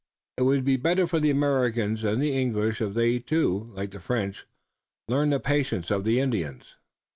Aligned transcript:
It 0.37 0.41
would 0.45 0.65
be 0.65 0.77
better 0.77 1.05
for 1.05 1.19
the 1.19 1.29
Americans 1.29 2.03
and 2.03 2.19
the 2.19 2.35
English 2.35 2.81
if 2.81 2.95
they, 2.95 3.19
too, 3.19 3.71
like 3.75 3.91
the 3.91 3.99
French, 3.99 4.47
learned 5.07 5.31
the 5.31 5.39
patience 5.39 5.91
of 5.91 6.05
the 6.05 6.19
Indians." 6.19 6.75